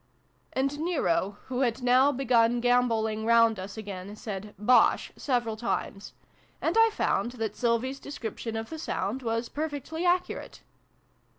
[0.53, 6.13] '"And Nero, who had now begun gamboling round us again, said" Bosh!" several times;
[6.59, 10.63] and I found that Sylvie's description of the sound was perfectly accurate.